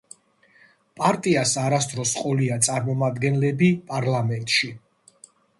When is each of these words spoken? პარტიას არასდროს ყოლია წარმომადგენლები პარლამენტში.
პარტიას 1.01 1.51
არასდროს 1.65 2.15
ყოლია 2.21 2.57
წარმომადგენლები 2.69 3.71
პარლამენტში. 3.93 4.73